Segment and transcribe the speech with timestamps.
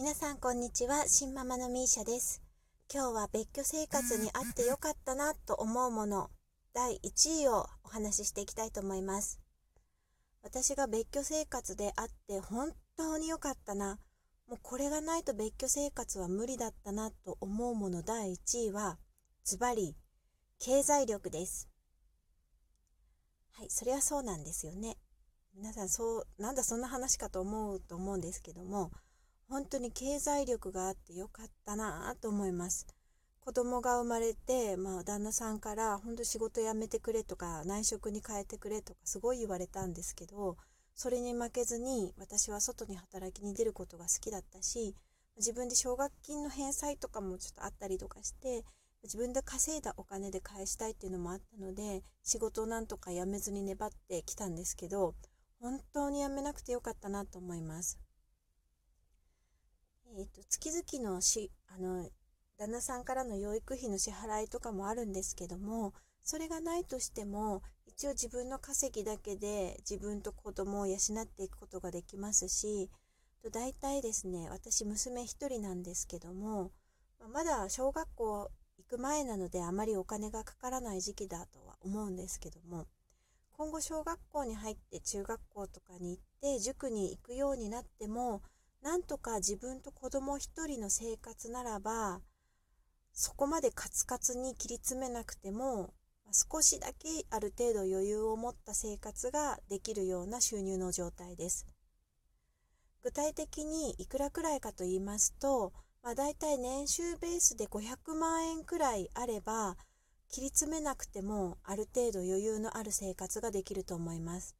[0.00, 2.40] 皆さんこんにちは、新ママのミーシャです。
[2.88, 6.30] 今日は別居生活にあってよかったなと思うもの、
[6.72, 9.40] 第1位をお話ししていきたいと思います。
[10.44, 13.98] 私が別居生活であって本当に良かったな、
[14.46, 19.00] もうこれがないと別居生活は無理だったなと思うもの第1位は、
[19.42, 19.96] ズバリ、
[20.60, 21.68] 経済力です。
[23.50, 24.96] はい、それはそうなんですよね。
[25.56, 28.92] 皆さんそう、なんだそんな話かと思うと思うんですけども、
[29.48, 32.86] 本当に経済力があってよかったなと思います。
[33.48, 40.58] 子供が生まれて、まあ、旦那さんから本当仕事辞めてくれとか内職に変えてくれとかすごい言われたんですけど
[40.94, 44.94] それに負けずに私は外に働きに出ることが好きだったし
[45.38, 48.64] 自分で奨学金の返済とかもちょっとあったりとかして
[49.02, 55.14] 自分で稼いだお金で返したいっていうのもあったので仕事をなんとか辞めずに粘ってきたんですけど
[55.58, 57.98] 本当に辞めなくてよかったなと思います。
[60.16, 62.08] えーと、月々のしあの
[62.58, 65.92] 旦那さんからの養育費の支払いとかもあるんですけども
[66.24, 72.90] それがないとしても一応自分の稼ぎだけで自分と子供を養っていくことができますし
[73.52, 76.72] 大体ですね私娘1人なんですけども
[77.32, 82.86] まだ小学校行く前なのであまりお金がかからない時期だとは思うんですけども
[83.52, 88.42] 今後小学校に入って中学校とかに行って塾に行くようになっても
[88.82, 92.20] なんとか自分と子供一人の生活ならば、
[93.12, 95.92] そこまでカツカツに切り詰めなくても、
[96.32, 101.66] 少しだけある程度余裕を持った生活ができるような収入の状態です。
[103.02, 109.76] 具体的にいくらくらいかと言いますと、まあ、大体年収ベースで500万円くらいあれば、
[110.30, 114.57] 切り詰めなくてもある程度余裕のある生活ができると思います。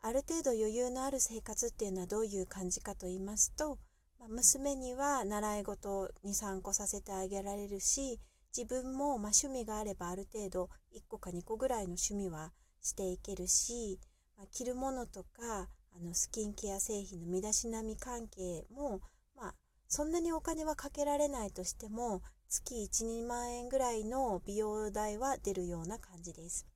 [0.00, 3.78] ある程度余裕のある生活っていうのはどういう感じかと言いますと、
[4.20, 8.20] まあ、娘には習い事を2、3個させてあげられるし、
[8.56, 13.98] 自分もま趣味があればある程度1個か2個ぐらいの趣味はしていけるし、
[14.36, 19.00] まあ、着るものとかあのスキンケア製品の身だしなみ関係も、
[19.36, 19.54] まあ、
[19.88, 26.66] そんなにお金はかけられないとしても月1、2万円ぐらいの美容代は出るような感じです。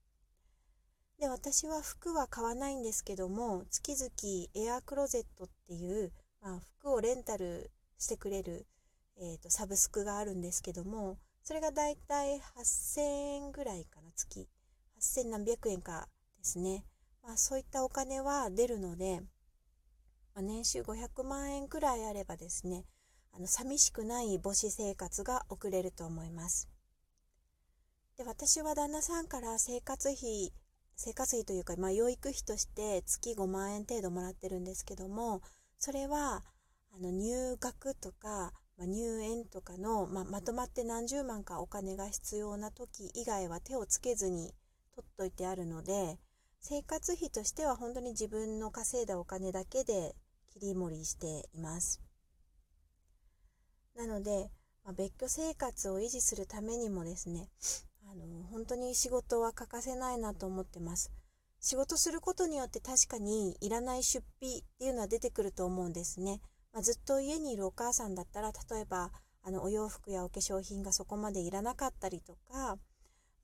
[1.22, 6.10] で、私は服は買わないんですけども、月々エアクロゼットっていう、
[6.40, 8.66] まあ、服をレンタルしてくれる、
[9.20, 13.00] えーと、サブスクがあるんですけども、それがだいたい8000
[13.36, 14.48] 円ぐらいかな、月。
[15.00, 16.84] 8000何百円かですね。
[17.22, 19.20] まあ、そういったお金は出るので、
[20.34, 22.84] まあ、年収500万円くらいあればですね、
[23.30, 26.68] あの寂しくない母子生活が送れると思います。
[28.16, 30.52] で私は旦那さんから生活費
[30.96, 35.42] 生活費というか、まあ、養育費として月5万円程度もらってるんですけども、
[35.78, 36.44] それは、
[36.94, 44.52] あの、入学とか、まあ、入園とかの、まあ、まとまって何十万かお金が必要な時以外は手をつけずに
[44.94, 46.18] 取っといてあるので、
[46.60, 50.14] 生活費としては本当に自分の稼いだお金だけで
[50.52, 52.00] 切り盛りしています。
[53.96, 54.50] なので、
[54.84, 57.48] まあ、別居生活を維持するためにもですね、
[58.12, 61.10] あの、本当に仕事は欠かせないなと思ってます。
[61.60, 66.40] 仕事することによって確かにいらない出費っていうのは出てくると思うんですね。
[66.72, 69.12] まあ、ずっと家にいるお母さんだったら、例えば、
[69.42, 72.76] あの、お洋服やお化粧品がそこまでいらなかったりとか、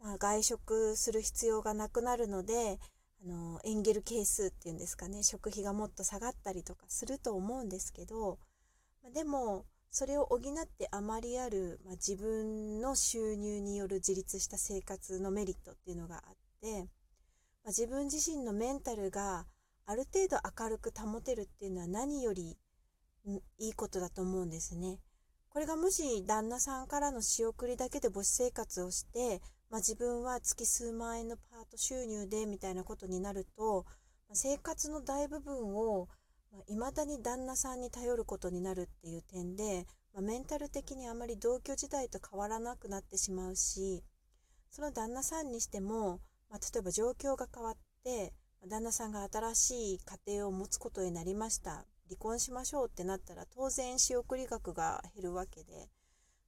[0.00, 2.78] まあ、外食する必要がなくなるので、
[3.24, 8.38] あの、エンゲル係数っていうんですかね、食費がもっと下がったりとかすると思うんですけど、
[9.02, 16.82] ま、でも、それを補ってあまりある、まあ、自分の収入による自立した生活のメリットっていうのがあって、
[17.65, 19.47] まあ、自分自身のメンタルが
[19.87, 22.59] ある程度明るく保てるっていうのは何より
[23.59, 24.99] いいことだと思うんですね。
[25.49, 33.84] これがもし旦那さんからの仕送りだけで母子生活をして、まあ、自分は月数万円のパート収入でみたいなことになると、
[34.28, 36.09] まあ、生活の大部分を
[36.53, 44.02] まあ、未だに旦那さんに頼ることになるっていう点で、まあ、メンタル的にあまり同居時代と変わらなくなってしまうし
[44.70, 46.20] その旦那さんにしても、
[46.50, 48.32] まあ、例えば状況が変わって
[48.67, 55.88] 旦那さんが新しい家庭を持つことになりました離婚しましょうってなったら当然仕送り額が減るわけで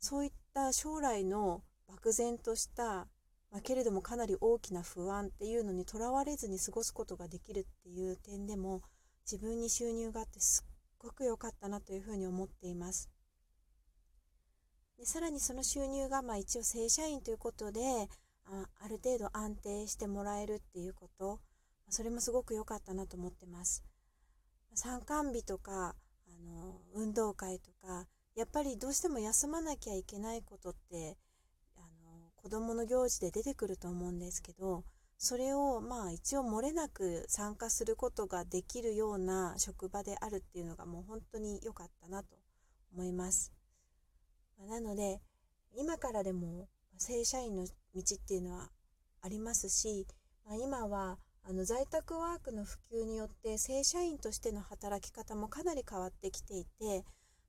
[0.00, 3.06] そういった将来の漠然とした、
[3.52, 8.82] まあ、けれどもかなり大きな不安っていうのにとらわれずに過ごすことができるっていう点でも
[9.24, 13.10] 自分に収入があってすっごく良かったなというふうに思っています。
[14.98, 17.80] でさらにその収入がまあ一応正社員ということで
[18.44, 21.40] あある程度安定してもらえるっていうこと
[21.88, 23.82] それもすごく良かったなと思ってます。
[24.74, 25.96] 参観日とか
[26.28, 28.06] あの運動会とか
[28.36, 31.16] やっぱりどうしても休まなきゃいけないことって
[31.76, 34.84] あの子どもの行事で出てくると思うんですけど
[35.22, 42.38] それをまあ一応漏れなく参加することができるような職場であるっていうのがもう本当に良かったなと
[42.94, 43.52] 思います。
[44.66, 45.20] なので
[45.76, 48.70] 今からでも正社員の道っていうのは
[49.20, 50.06] ありますし、
[50.46, 57.04] まあ、今はあの在宅ワークの普及によって正社員としての働き方もかなり変わってきていて、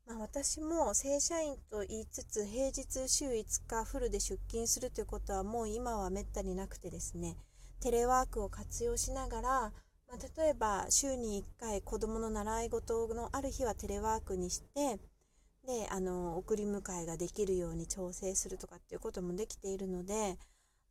[0.06, 7.38] まあ、私も正社員と言いつつ平日週5日フルで出勤するということはもう今はめったになくてですね
[7.82, 9.72] テレワークを活用しながら、ま
[10.14, 15.00] あ、例えば週に1回子どもの習い事のある日はテレワークにして
[15.66, 20.38] であの送り迎えができるように調整するとかっていうこともできているので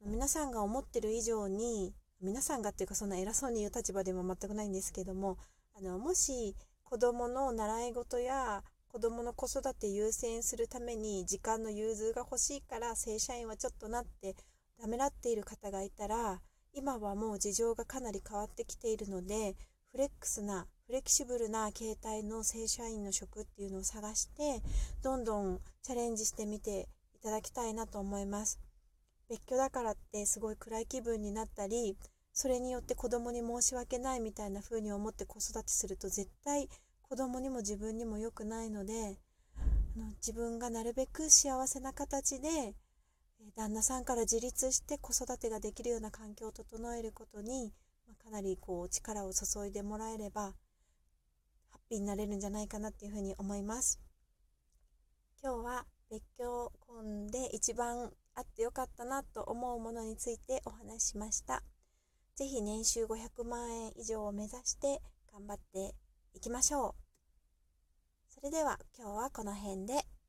[0.05, 5.39] 皆さんが思ってる以上に皆さんがっていうかそんな偉そうに言う立場でも全くないんですけども
[5.79, 14.35] あのもし子どもの習い事や子どもの子育て優先するために時間の融通が欲しいから正社員はちょっとなって
[14.81, 16.41] ためらっている方がいたら
[16.73, 19.57] 今はもう事情がかなり変わってきているので
[19.93, 24.63] フレックスなフレキシブルな形態の正社員の職っていうのを探して
[25.03, 28.61] どんどんチャレンジしてみていただきたいなと思います。
[29.29, 31.97] 別居だからってすごい暗い気分になったり
[32.33, 36.69] それによって子供に申し訳ないみたいな風に思って子育てすると絶対
[37.03, 39.19] 子供にも自分にも良くないので
[40.17, 42.75] 自分がなるべく幸せな形で
[43.57, 47.73] 旦那さんから自立して子育てができるような環境を整えることに
[48.23, 54.01] かなりこう力を注いでもらえればハッピーになれるんじゃないかなっていうふうに思います。
[55.43, 61.63] 今日は別居婚で一番あってよかったなと思うものについてお話ししました。
[62.37, 65.01] ぜひ年収500万円以上を目指して
[65.33, 65.95] 頑張って
[66.35, 66.95] いきましょう。
[68.29, 70.20] それでは今日はこの辺で。